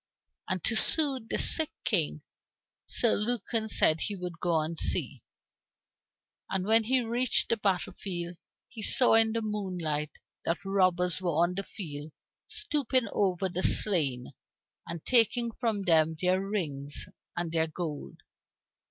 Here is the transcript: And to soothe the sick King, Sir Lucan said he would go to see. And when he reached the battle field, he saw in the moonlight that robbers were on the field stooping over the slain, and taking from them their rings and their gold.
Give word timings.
And 0.49 0.63
to 0.63 0.75
soothe 0.75 1.29
the 1.29 1.37
sick 1.37 1.69
King, 1.83 2.23
Sir 2.87 3.13
Lucan 3.13 3.67
said 3.67 4.01
he 4.01 4.15
would 4.15 4.39
go 4.39 4.67
to 4.67 4.75
see. 4.75 5.21
And 6.49 6.65
when 6.65 6.85
he 6.85 7.01
reached 7.01 7.49
the 7.49 7.57
battle 7.57 7.93
field, 7.93 8.37
he 8.67 8.81
saw 8.81 9.13
in 9.13 9.31
the 9.33 9.43
moonlight 9.43 10.09
that 10.43 10.65
robbers 10.65 11.21
were 11.21 11.29
on 11.43 11.53
the 11.53 11.61
field 11.61 12.13
stooping 12.47 13.09
over 13.11 13.47
the 13.47 13.61
slain, 13.61 14.31
and 14.87 15.05
taking 15.05 15.51
from 15.59 15.83
them 15.83 16.15
their 16.19 16.43
rings 16.43 17.07
and 17.37 17.51
their 17.51 17.67
gold. 17.67 18.21